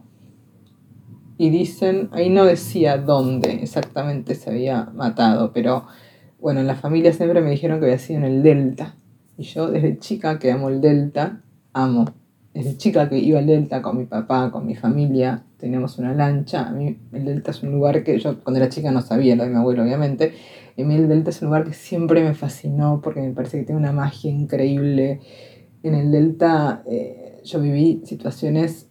[1.37, 5.87] Y dicen, ahí no decía dónde exactamente se había matado, pero
[6.41, 8.97] bueno, en la familia siempre me dijeron que había sido en el Delta.
[9.37, 11.43] Y yo desde chica que amo el Delta,
[11.75, 12.07] amo.
[12.57, 16.67] Desde chica que iba al Delta con mi papá, con mi familia, teníamos una lancha.
[16.67, 19.45] A mí el Delta es un lugar que yo cuando era chica no sabía, lo
[19.45, 20.33] de mi abuelo obviamente.
[20.75, 23.59] Y a mí el Delta es un lugar que siempre me fascinó porque me parece
[23.59, 25.21] que tiene una magia increíble.
[25.83, 26.83] En el Delta...
[26.87, 28.89] Eh, yo viví situaciones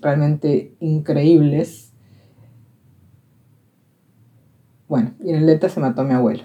[0.00, 1.92] realmente increíbles.
[4.88, 6.42] Bueno, y en el Delta se mató mi abuelo.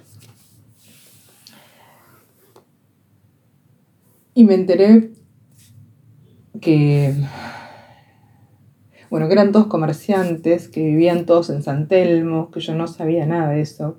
[4.35, 5.11] Y me enteré
[6.61, 7.13] que,
[9.09, 13.25] bueno, que eran todos comerciantes, que vivían todos en San Telmo, que yo no sabía
[13.25, 13.97] nada de eso.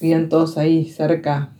[0.00, 1.52] Vivían todos ahí cerca,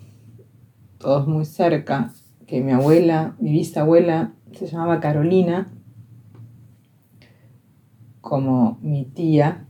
[0.98, 2.12] todos muy cerca
[2.46, 5.70] que mi abuela, mi bisabuela, se llamaba Carolina,
[8.20, 9.66] como mi tía,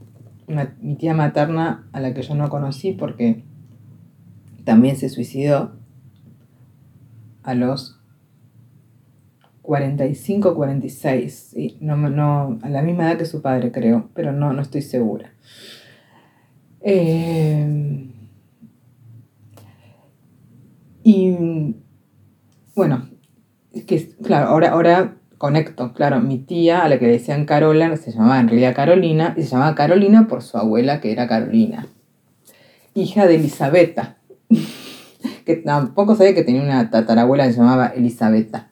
[0.79, 3.45] mi tía materna a la que yo no conocí porque
[4.63, 5.73] también se suicidó
[7.43, 8.00] a los
[9.61, 14.61] 45, 46, no, no, a la misma edad que su padre creo, pero no, no
[14.61, 15.33] estoy segura.
[16.81, 18.07] Eh,
[21.03, 21.75] y
[22.75, 23.09] bueno,
[23.85, 28.11] que claro, ahora, ahora conecto, claro, mi tía, a la que le decían Carola, se
[28.11, 31.87] llamaba en realidad Carolina, y se llamaba Carolina por su abuela que era Carolina.
[32.93, 34.17] hija de Elisabetta,
[35.45, 38.71] que tampoco sabía que tenía una tatarabuela que se llamaba Elisabetta.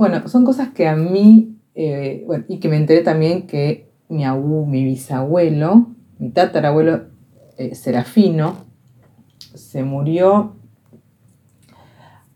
[0.00, 4.82] Bueno, son cosas que a mí, eh, y que me enteré también que mi, mi
[4.82, 7.02] bisabuelo, mi tatarabuelo
[7.58, 8.64] eh, Serafino,
[9.54, 10.56] se murió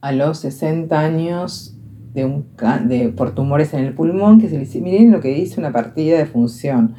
[0.02, 1.74] a los 60 años
[2.12, 2.48] de un,
[2.86, 6.18] de, por tumores en el pulmón, que se le miren lo que dice una partida
[6.18, 6.96] de función,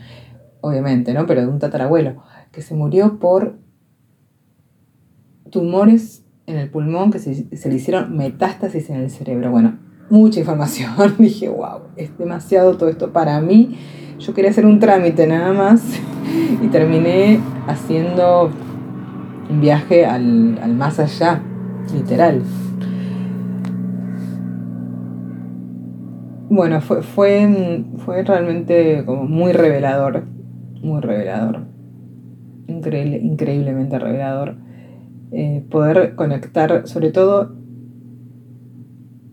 [0.61, 1.27] obviamente, ¿no?
[1.27, 3.59] Pero de un tatarabuelo, que se murió por
[5.51, 9.51] tumores en el pulmón que se le hicieron metástasis en el cerebro.
[9.51, 11.15] Bueno, mucha información.
[11.17, 13.77] Dije, wow, es demasiado todo esto para mí.
[14.19, 15.81] Yo quería hacer un trámite nada más
[16.63, 18.49] y terminé haciendo
[19.49, 21.41] un viaje al, al más allá,
[21.93, 22.41] literal.
[26.49, 30.23] Bueno, fue, fue, fue realmente como muy revelador,
[30.81, 31.65] muy revelador,
[32.67, 34.55] Increíble, increíblemente revelador.
[35.31, 37.55] Eh, poder conectar, sobre todo,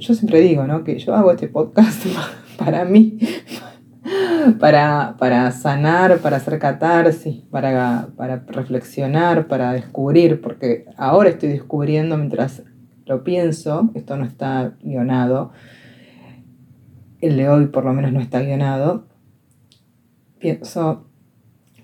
[0.03, 0.83] yo siempre digo, ¿no?
[0.85, 2.05] Que yo hago este podcast
[2.59, 3.19] para mí,
[4.59, 12.17] para, para sanar, para hacer catarsis, para, para reflexionar, para descubrir, porque ahora estoy descubriendo
[12.17, 12.62] mientras
[13.07, 15.53] lo pienso, esto no está guionado,
[17.21, 19.07] el de hoy por lo menos no está guionado,
[20.41, 21.07] pienso,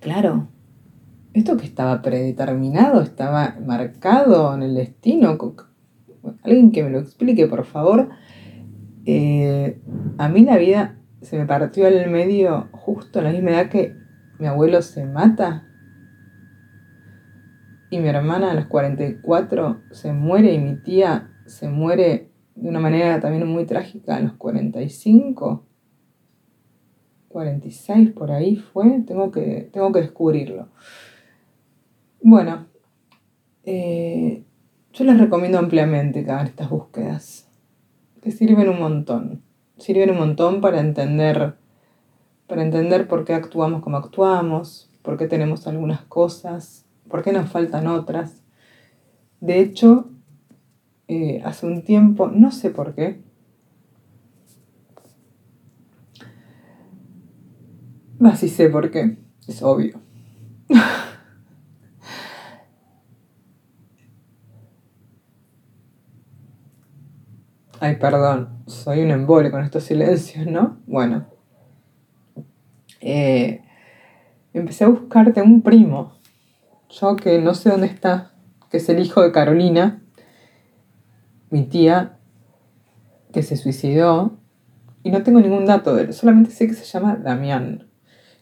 [0.01, 0.49] claro,
[1.35, 5.39] esto que estaba predeterminado, estaba marcado en el destino,
[6.49, 8.09] alguien que me lo explique, por favor.
[9.05, 9.81] Eh,
[10.19, 13.95] a mí la vida se me partió al medio justo a la misma edad que
[14.39, 15.67] mi abuelo se mata
[17.91, 22.81] y mi hermana a los 44 se muere y mi tía se muere de una
[22.81, 25.65] manera también muy trágica a los 45.
[27.29, 30.69] 46 por ahí fue, tengo que, tengo que descubrirlo.
[32.21, 32.67] Bueno,
[33.65, 34.45] eh,
[34.99, 37.47] yo les recomiendo ampliamente que hagan estas búsquedas,
[38.21, 39.43] que sirven un montón.
[39.79, 41.55] Sirven un montón para entender,
[42.49, 47.49] para entender por qué actuamos como actuamos, por qué tenemos algunas cosas, por qué nos
[47.49, 48.43] faltan otras.
[49.41, 50.11] De hecho,
[51.07, 53.21] eh, hace un tiempo, no sé por qué,
[58.25, 60.01] así sé por qué, es obvio.
[67.81, 70.79] Ay, perdón, soy un embole con estos silencios, ¿no?
[70.87, 71.27] Bueno.
[73.01, 73.63] Eh,
[74.53, 76.19] empecé a buscarte un primo.
[76.91, 78.33] Yo que no sé dónde está,
[78.69, 80.03] que es el hijo de Carolina,
[81.51, 82.19] mi tía,
[83.33, 84.33] que se suicidó.
[85.05, 87.89] Y no tengo ningún dato de él, solamente sé que se llama Damián.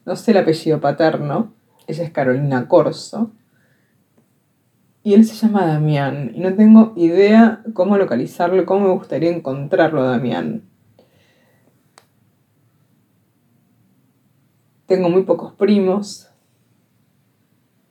[0.06, 1.52] No sé el apellido paterno,
[1.86, 3.32] ella es Carolina Corso
[5.06, 10.02] y él se llama Damián y no tengo idea cómo localizarlo, cómo me gustaría encontrarlo
[10.02, 10.64] Damián.
[14.86, 16.28] Tengo muy pocos primos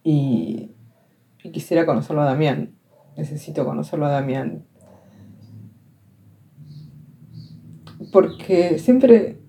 [0.04, 0.72] y,
[1.42, 2.76] y quisiera conocerlo a Damián.
[3.16, 4.66] Necesito conocerlo a Damián.
[8.12, 9.40] Porque siempre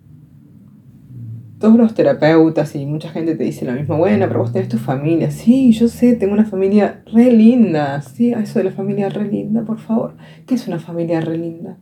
[1.58, 4.78] todos los terapeutas y mucha gente te dice lo mismo, bueno, pero vos tenés tu
[4.78, 5.30] familia.
[5.30, 8.02] Sí, yo sé, tengo una familia re linda.
[8.02, 10.16] Sí, eso de la familia re linda, por favor.
[10.46, 11.78] ¿Qué es una familia re linda?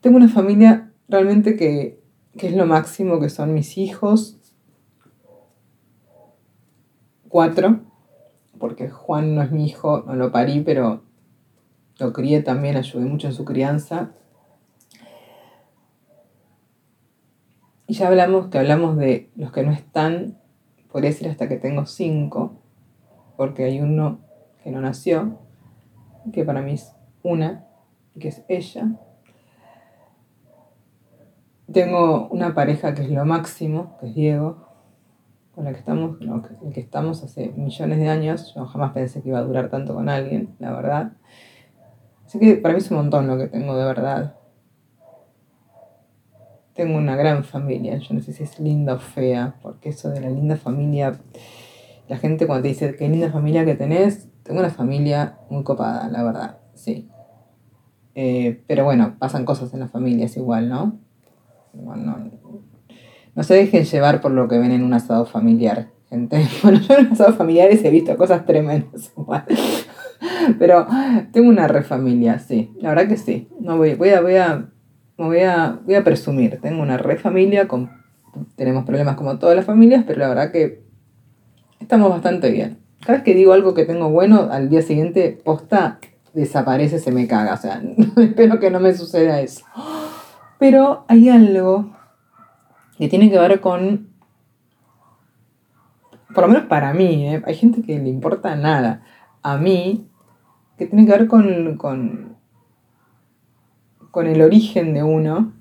[0.00, 2.00] Tengo una familia realmente que,
[2.36, 4.38] que es lo máximo, que son mis hijos.
[7.28, 7.80] Cuatro,
[8.58, 11.02] porque Juan no es mi hijo, no lo parí, pero
[11.98, 14.12] lo crié también, ayudé mucho en su crianza.
[17.90, 20.36] Y ya hablamos que hablamos de los que no están,
[20.92, 22.52] podría decir hasta que tengo cinco,
[23.38, 24.20] porque hay uno
[24.62, 25.38] que no nació,
[26.30, 27.64] que para mí es una,
[28.20, 28.90] que es ella.
[31.72, 34.68] Tengo una pareja que es lo máximo, que es Diego,
[35.54, 38.52] con la que estamos, el que estamos hace millones de años.
[38.54, 41.12] Yo jamás pensé que iba a durar tanto con alguien, la verdad.
[42.26, 44.37] Así que para mí es un montón lo que tengo de verdad
[46.78, 47.98] tengo una gran familia.
[47.98, 51.18] Yo no sé si es linda o fea, porque eso de la linda familia,
[52.06, 56.08] la gente cuando te dice qué linda familia que tenés, tengo una familia muy copada,
[56.08, 57.08] la verdad, sí.
[58.14, 61.00] Eh, pero bueno, pasan cosas en las familias igual, ¿no?
[61.74, 66.46] no, se dejen llevar por lo que ven en un asado familiar, gente.
[66.62, 69.44] Bueno, yo en asados familiares he visto cosas tremendas igual.
[70.60, 70.86] Pero
[71.32, 72.72] tengo una re familia, sí.
[72.80, 73.48] La verdad que sí.
[73.58, 74.68] No voy, voy a, voy a
[75.26, 77.90] voy a, voy a presumir, tengo una re familia, con,
[78.56, 80.82] tenemos problemas como todas las familias, pero la verdad que
[81.80, 82.78] estamos bastante bien.
[83.00, 85.98] cada vez que digo algo que tengo bueno, al día siguiente posta
[86.34, 87.54] desaparece, se me caga.
[87.54, 87.82] O sea,
[88.16, 89.64] espero que no me suceda eso.
[90.58, 91.90] Pero hay algo
[92.96, 94.08] que tiene que ver con,
[96.34, 97.42] por lo menos para mí, ¿eh?
[97.44, 99.02] hay gente que le importa nada.
[99.42, 100.08] A mí,
[100.76, 102.37] que tiene que ver con, con,
[104.18, 105.52] con el origen de uno,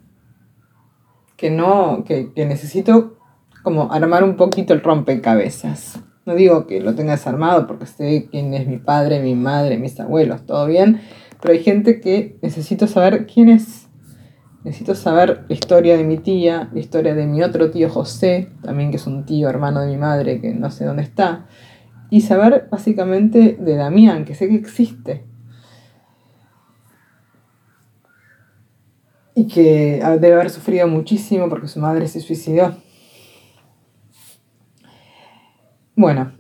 [1.36, 3.20] que no, que, que necesito
[3.62, 6.00] como armar un poquito el rompecabezas.
[6.26, 10.00] No digo que lo tenga desarmado porque sé quién es mi padre, mi madre, mis
[10.00, 11.02] abuelos, todo bien,
[11.40, 13.90] pero hay gente que necesito saber quién es.
[14.64, 18.90] Necesito saber la historia de mi tía, la historia de mi otro tío José, también
[18.90, 21.46] que es un tío hermano de mi madre que no sé dónde está,
[22.10, 25.27] y saber básicamente de Damián, que sé que existe.
[29.38, 32.76] Y que debe haber sufrido muchísimo porque su madre se suicidó.
[35.96, 36.32] Bueno,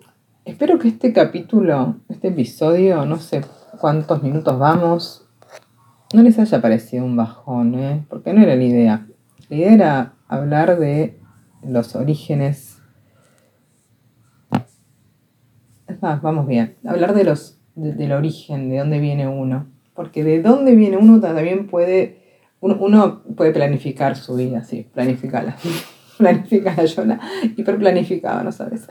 [0.46, 3.42] espero que este capítulo, este episodio, no sé
[3.80, 5.28] cuántos minutos vamos,
[6.12, 8.04] no les haya parecido un bajón, ¿eh?
[8.10, 9.08] porque no era la idea.
[9.50, 11.20] La idea era hablar de
[11.62, 12.80] los orígenes.
[16.02, 16.78] vamos bien.
[16.84, 19.68] Hablar de los, del origen, de dónde viene uno.
[19.94, 22.27] Porque de dónde viene uno también puede.
[22.60, 25.56] Uno, puede planificar su vida, sí, planificarla.
[26.18, 27.20] planificarla yo la
[27.58, 28.88] hiperplanificaba, ¿no sabes?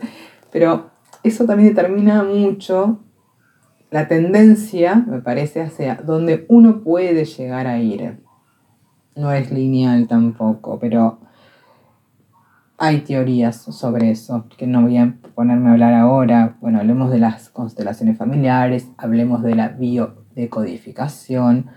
[0.51, 0.89] Pero
[1.23, 2.99] eso también determina mucho
[3.91, 8.19] la tendencia, me parece, hacia donde uno puede llegar a ir.
[9.15, 11.19] No es lineal tampoco, pero
[12.77, 16.57] hay teorías sobre eso, que no voy a ponerme a hablar ahora.
[16.61, 21.71] Bueno, hablemos de las constelaciones familiares, hablemos de la biodecodificación,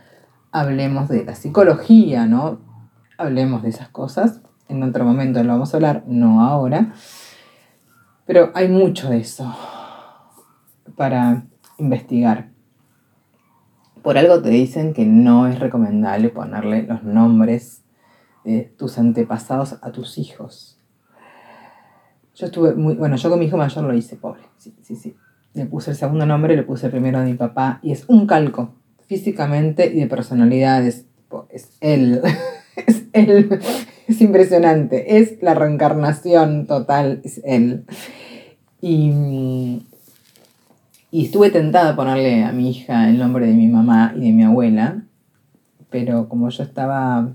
[0.52, 2.60] hablemos de la psicología, ¿no?
[3.18, 4.40] Hablemos de esas cosas.
[4.68, 6.92] En otro momento lo vamos a hablar, no ahora.
[8.26, 9.54] Pero hay mucho de eso
[10.96, 11.44] para
[11.78, 12.50] investigar.
[14.02, 17.82] Por algo te dicen que no es recomendable ponerle los nombres
[18.44, 20.78] de tus antepasados a tus hijos.
[22.34, 22.94] Yo estuve muy.
[22.94, 24.42] Bueno, yo con mi hijo mayor lo hice, pobre.
[24.56, 25.16] Sí, sí, sí.
[25.52, 27.80] Le puse el segundo nombre, le puse el primero de mi papá.
[27.82, 28.74] Y es un calco,
[29.11, 31.05] físicamente y de personalidades.
[31.51, 32.23] Es él.
[32.77, 33.61] es él.
[34.07, 35.18] Es impresionante.
[35.18, 37.20] Es la reencarnación total.
[37.23, 37.85] Es él.
[38.81, 39.87] Y,
[41.12, 44.33] y estuve tentada a ponerle a mi hija el nombre de mi mamá y de
[44.33, 45.03] mi abuela,
[45.90, 47.35] pero como yo estaba,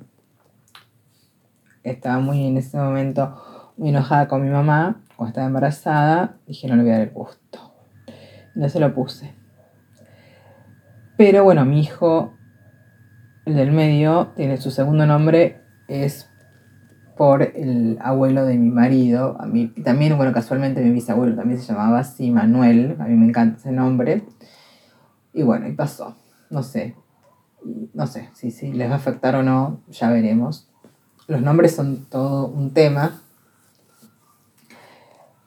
[1.83, 3.41] estaba muy en ese momento
[3.77, 7.13] muy enojada con mi mamá, cuando estaba embarazada, dije no le voy a dar el
[7.13, 7.73] gusto.
[8.53, 9.44] No se lo puse.
[11.17, 12.33] Pero bueno, mi hijo,
[13.45, 16.29] el del medio, tiene su segundo nombre, es
[17.15, 19.37] por el abuelo de mi marido.
[19.39, 22.97] A mí, también, bueno, casualmente mi bisabuelo también se llamaba así, Manuel.
[22.99, 24.23] A mí me encanta ese nombre.
[25.33, 26.15] Y bueno, y pasó.
[26.49, 26.95] No sé.
[27.93, 30.69] No sé si, si les va a afectar o no, ya veremos.
[31.27, 33.21] Los nombres son todo un tema.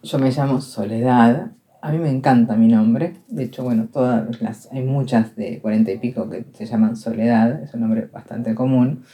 [0.02, 1.52] Yo me llamo Soledad.
[1.80, 3.14] A mí me encanta mi nombre.
[3.28, 7.62] De hecho, bueno, todas las, hay muchas de cuarenta y pico que se llaman Soledad.
[7.62, 9.04] Es un nombre bastante común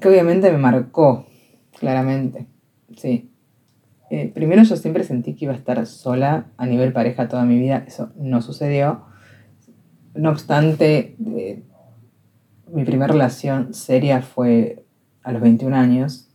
[0.00, 1.26] que obviamente me marcó,
[1.78, 2.46] claramente.
[2.96, 3.30] Sí.
[4.10, 7.58] Eh, primero yo siempre sentí que iba a estar sola a nivel pareja toda mi
[7.58, 9.02] vida, eso no sucedió.
[10.14, 11.62] No obstante, eh,
[12.72, 14.84] mi primera relación seria fue
[15.22, 16.25] a los 21 años.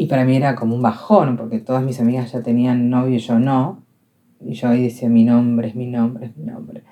[0.00, 3.18] Y para mí era como un bajón, porque todas mis amigas ya tenían novio y
[3.18, 3.82] yo no.
[4.40, 6.84] Y yo ahí decía, mi nombre es mi nombre, es mi nombre.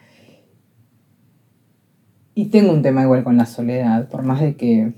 [2.34, 4.92] Y tengo un tema igual con la soledad, por más de que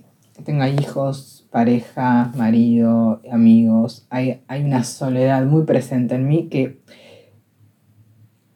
[0.45, 6.83] tenga hijos, pareja, marido, amigos, hay, hay una soledad muy presente en mí que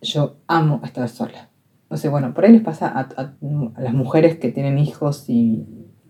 [0.03, 1.49] yo amo estar sola.
[1.89, 3.37] No sé, bueno, por ahí les pasa a,
[3.81, 5.65] las mujeres que tienen hijos y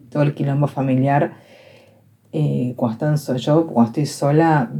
[0.09, 1.43] todo el quilombo familiar,
[2.36, 4.72] eh, cuando yo, cuando estoy sola,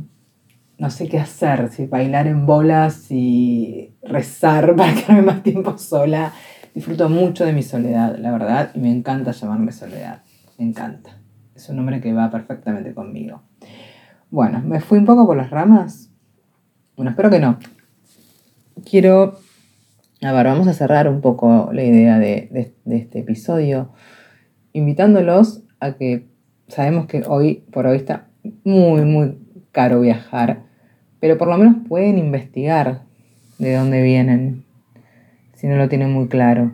[0.77, 6.33] no sé qué hacer, si bailar en bolas y rezar para quedarme más tiempo sola
[6.75, 10.23] Disfruto mucho de mi soledad, la verdad, y me encanta llamarme soledad.
[10.59, 11.17] Me encanta.
[11.55, 13.43] Es un nombre que va perfectamente conmigo.
[14.29, 16.11] Bueno, me fui un poco por las ramas.
[16.97, 17.61] Bueno, espero que no.
[18.85, 19.39] Quiero...
[20.23, 23.93] A ver, vamos a cerrar un poco la idea de, de este episodio,
[24.73, 26.34] invitándolos a que
[26.69, 28.29] sabemos que hoy por hoy está
[28.65, 29.39] muy, muy
[29.73, 30.65] caro viajar,
[31.21, 33.03] pero por lo menos pueden investigar
[33.59, 34.65] de dónde vienen,
[35.55, 36.73] si no lo tienen muy claro.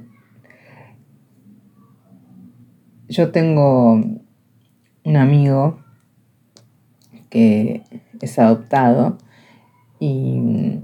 [3.09, 3.95] Yo tengo
[5.05, 5.81] un amigo
[7.29, 7.83] que
[8.21, 9.19] es adoptado
[9.99, 10.81] y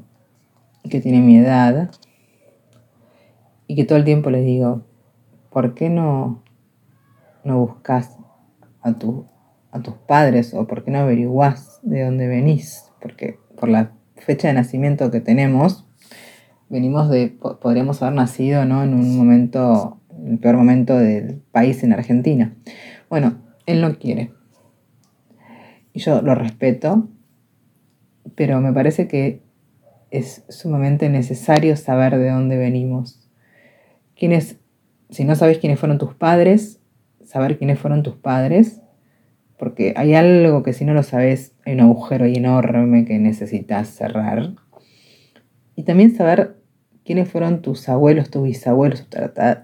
[0.88, 1.90] que tiene mi edad
[3.66, 4.82] y que todo el tiempo le digo,
[5.50, 6.42] ¿por qué no,
[7.44, 8.16] no buscas
[8.87, 8.97] a,
[9.76, 12.91] a tus padres o por qué no averiguás de dónde venís?
[13.01, 15.87] Porque por la fecha de nacimiento que tenemos,
[16.68, 17.28] venimos de,
[17.61, 18.82] podríamos haber nacido ¿no?
[18.82, 22.55] en un momento, el peor momento del país en Argentina.
[23.09, 24.32] Bueno, él no quiere.
[25.93, 27.09] Y yo lo respeto,
[28.34, 29.43] pero me parece que
[30.11, 33.28] es sumamente necesario saber de dónde venimos.
[34.14, 34.59] Quiénes,
[35.11, 36.80] si no sabes quiénes fueron tus padres,
[37.27, 38.81] saber quiénes fueron tus padres,
[39.59, 44.55] porque hay algo que si no lo sabes, hay un agujero enorme que necesitas cerrar.
[45.74, 46.57] Y también saber
[47.05, 49.07] quiénes fueron tus abuelos, tus bisabuelos,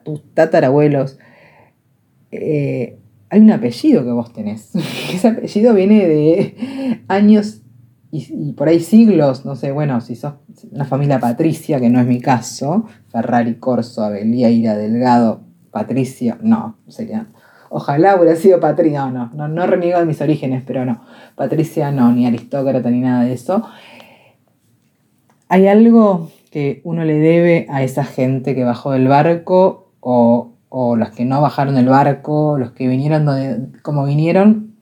[0.04, 1.18] tus tatarabuelos.
[2.30, 2.98] Eh,
[3.30, 4.74] hay un apellido que vos tenés.
[5.12, 7.62] Ese apellido viene de años
[8.14, 10.34] y, por ahí siglos, no sé, bueno, si sos
[10.70, 15.40] una familia patricia, que no es mi caso, Ferrari, Corso, Ira, Delgado,
[15.70, 17.28] Patricia, no, sería,
[17.72, 21.02] ojalá hubiera sido Patricia, no, no, no, reniego de mis orígenes, pero no,
[21.34, 23.66] Patricia no, ni aristócrata, ni nada de eso.
[25.48, 30.96] Hay algo que uno le debe a esa gente que bajó del barco o, o
[30.96, 34.74] los que no bajaron del barco, los que vinieron donde, como vinieron,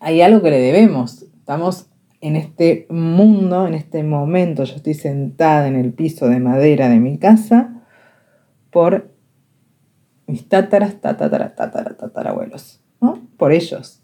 [0.00, 1.22] hay algo que le debemos.
[1.22, 1.86] Estamos
[2.22, 6.98] en este mundo, en este momento, yo estoy sentada en el piso de madera de
[6.98, 7.82] mi casa
[8.70, 9.15] por
[10.26, 13.20] mis tátaras, tátaras, tátaras, tatarabuelos, ¿no?
[13.36, 14.02] Por ellos.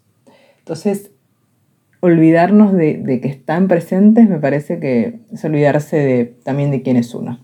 [0.58, 1.10] Entonces,
[2.00, 7.14] olvidarnos de, que están presentes me parece que es olvidarse de, también de quién es
[7.14, 7.38] uno.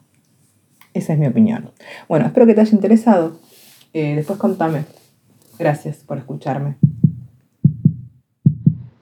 [0.95, 1.70] Esa es mi opinión.
[2.09, 3.39] Bueno, espero que te haya interesado.
[3.93, 4.85] Eh, después contame.
[5.59, 6.76] Gracias por escucharme.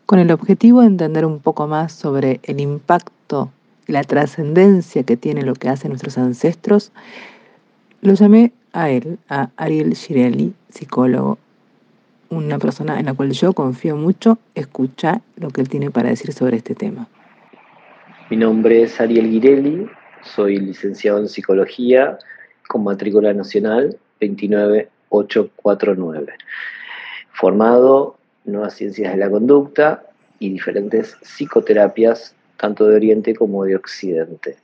[0.04, 3.50] Con el objetivo de entender un poco más sobre el impacto
[3.86, 6.92] y la trascendencia que tiene lo que hacen nuestros ancestros,
[8.02, 11.38] lo llamé a él, a Ariel Girelli, psicólogo,
[12.28, 16.34] una persona en la cual yo confío mucho, escucha lo que él tiene para decir
[16.34, 17.08] sobre este tema.
[18.28, 19.86] Mi nombre es Ariel Girelli,
[20.22, 22.18] soy licenciado en psicología
[22.68, 26.34] con matrícula nacional 29849,
[27.32, 30.02] formado nuevas ciencias de la conducta
[30.38, 34.58] y diferentes psicoterapias, tanto de Oriente como de Occidente.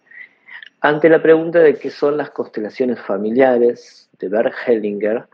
[0.85, 5.28] Ante la pregunta de qué son las constelaciones familiares de Bert Hellinger,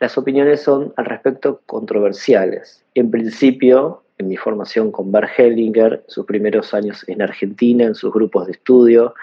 [0.00, 2.84] las opiniones son al respecto controversiales.
[2.94, 8.12] En principio, en mi formación con Bert Hellinger, sus primeros años en Argentina, en sus
[8.12, 9.14] grupos de estudio,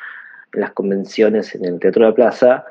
[0.53, 2.65] en las convenciones en el Teatro de la Plaza,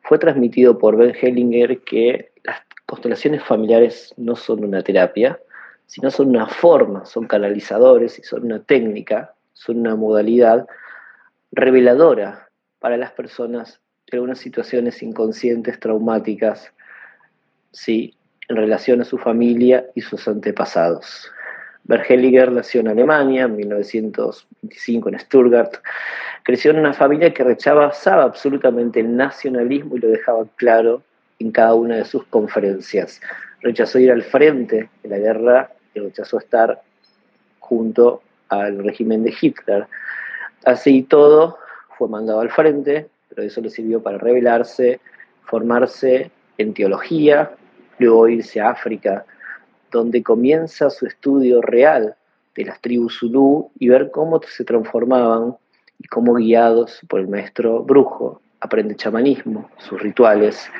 [0.00, 2.56] fue transmitido por Ben Hellinger que las
[2.86, 5.38] constelaciones familiares no son una terapia,
[5.84, 10.66] sino son una forma, son canalizadores y son una técnica, son una modalidad
[11.54, 12.48] reveladora
[12.78, 13.80] para las personas
[14.10, 16.72] de algunas situaciones inconscientes, traumáticas,
[17.72, 18.14] ¿sí?
[18.48, 21.30] en relación a su familia y sus antepasados.
[21.84, 25.74] Bergeliger nació en Alemania en 1925 en Stuttgart.
[26.42, 31.02] Creció en una familia que rechazaba absolutamente el nacionalismo y lo dejaba claro
[31.38, 33.20] en cada una de sus conferencias.
[33.60, 36.82] Rechazó ir al frente de la guerra y rechazó estar
[37.60, 39.86] junto al régimen de Hitler.
[40.64, 41.58] Así todo,
[41.98, 45.00] fue mandado al frente, pero eso le sirvió para rebelarse,
[45.44, 47.52] formarse en teología,
[47.98, 49.24] luego irse a África,
[49.90, 52.16] donde comienza su estudio real
[52.54, 55.56] de las tribus Zulu y ver cómo se transformaban
[55.98, 60.70] y cómo guiados por el maestro brujo aprende chamanismo, sus rituales,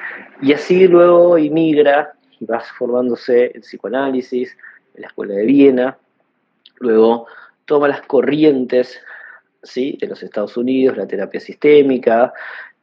[0.40, 4.56] y así luego emigra y va formándose en psicoanálisis,
[4.94, 5.98] en la Escuela de Viena,
[6.78, 7.26] luego
[7.66, 9.00] toma las corrientes
[9.74, 12.32] de los Estados Unidos, la terapia sistémica,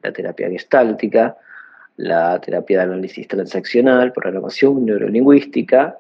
[0.02, 1.38] la terapia gestáltica,
[1.98, 5.98] la terapia de análisis transaccional, programación neurolingüística,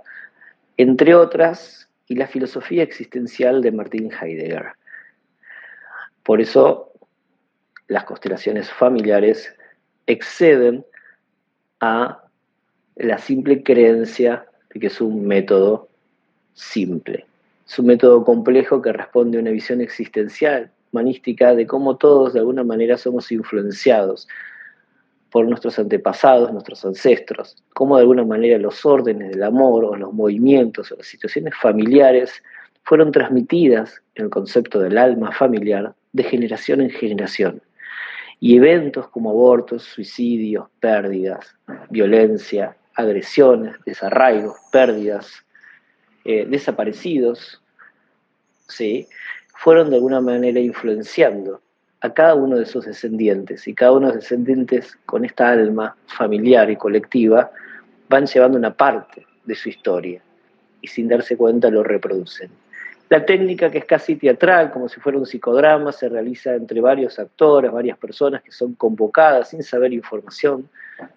[0.77, 4.73] entre otras, y la filosofía existencial de Martin Heidegger.
[6.23, 6.91] Por eso
[7.87, 9.55] las constelaciones familiares
[10.07, 10.85] exceden
[11.79, 12.23] a
[12.95, 15.89] la simple creencia de que es un método
[16.53, 17.25] simple.
[17.71, 22.39] Es un método complejo que responde a una visión existencial, humanística, de cómo todos de
[22.39, 24.27] alguna manera somos influenciados
[25.29, 30.11] por nuestros antepasados, nuestros ancestros, cómo de alguna manera los órdenes del amor o los
[30.11, 32.43] movimientos o las situaciones familiares
[32.83, 37.61] fueron transmitidas en el concepto del alma familiar de generación en generación.
[38.41, 41.55] Y eventos como abortos, suicidios, pérdidas,
[41.89, 45.45] violencia, agresiones, desarraigos, pérdidas,
[46.23, 47.60] eh, desaparecidos,
[49.55, 51.61] fueron de alguna manera influenciando
[52.01, 53.67] a cada uno de sus descendientes.
[53.67, 57.51] Y cada uno de los descendientes con esta alma familiar y colectiva
[58.09, 60.21] van llevando una parte de su historia.
[60.81, 62.49] Y sin darse cuenta lo reproducen.
[63.09, 67.19] La técnica que es casi teatral, como si fuera un psicodrama, se realiza entre varios
[67.19, 70.69] actores, varias personas que son convocadas sin saber información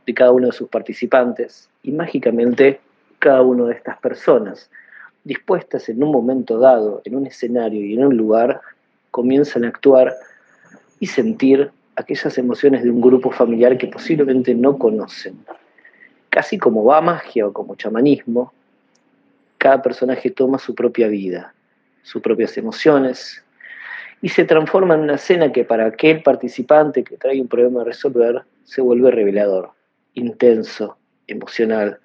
[0.05, 2.81] de cada uno de sus participantes y mágicamente
[3.21, 4.71] cada una de estas personas,
[5.25, 8.61] dispuestas en un momento dado, en un escenario y en un lugar,
[9.11, 10.15] comienzan a actuar
[11.01, 15.39] y sentir aquellas emociones de un grupo familiar que posiblemente no conocen.
[16.31, 18.53] Casi como va magia o como chamanismo,
[19.59, 21.55] cada personaje toma su propia vida,
[22.03, 23.43] sus propias emociones,
[24.21, 27.85] y se transforma en una escena que para aquel participante que trae un problema a
[27.85, 29.73] resolver se vuelve revelador,
[30.15, 30.97] intenso,
[31.27, 31.99] emocional,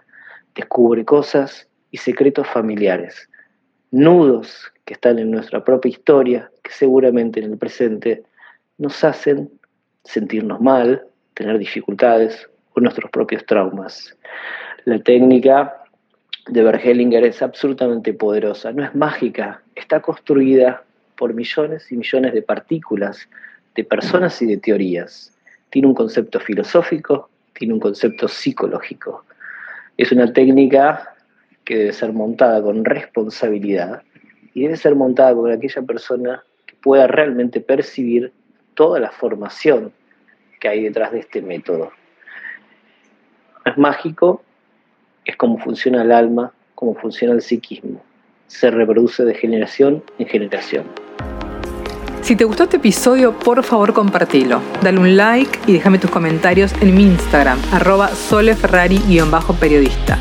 [0.54, 3.30] descubre cosas y secretos familiares,
[3.92, 8.24] nudos que están en nuestra propia historia, que seguramente en el presente
[8.78, 9.50] nos hacen
[10.04, 14.16] sentirnos mal, tener dificultades o nuestros propios traumas.
[14.86, 15.84] La técnica
[16.48, 20.84] de Bergelinger es absolutamente poderosa, no es mágica, está construida
[21.16, 23.28] por millones y millones de partículas,
[23.76, 25.38] de personas y de teorías.
[25.70, 29.26] Tiene un concepto filosófico, tiene un concepto psicológico.
[29.98, 31.14] Es una técnica
[31.70, 34.02] que debe ser montada con responsabilidad
[34.56, 38.34] y debe ser montada con aquella persona que pueda realmente percibir
[38.74, 39.94] toda la formación
[40.60, 41.92] que hay detrás de este método.
[43.66, 44.42] es mágico,
[45.26, 48.02] es cómo funciona el alma, cómo funciona el psiquismo.
[48.48, 50.86] Se reproduce de generación en generación.
[52.24, 54.60] Si te gustó este episodio, por favor compartilo.
[54.82, 60.18] Dale un like y déjame tus comentarios en mi Instagram, arroba soleferrari-periodista.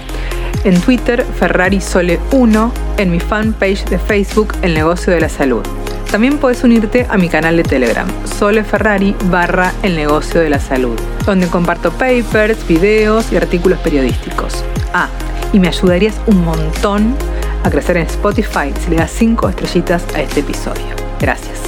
[0.65, 5.63] En Twitter, FerrariSole1, en mi fanpage de Facebook, El Negocio de la Salud.
[6.11, 10.59] También puedes unirte a mi canal de Telegram, Sole Ferrari barra El Negocio de la
[10.59, 14.65] Salud, donde comparto papers, videos y artículos periodísticos.
[14.95, 15.09] Ah,
[15.53, 17.15] y me ayudarías un montón
[17.63, 20.97] a crecer en Spotify si le das 5 estrellitas a este episodio.
[21.21, 21.68] Gracias.